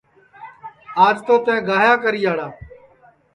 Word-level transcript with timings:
آج 1.05 1.15
تو 1.27 1.35
تیں 1.45 1.59
گاھیا 1.67 1.93
کریاڑا 2.03 2.47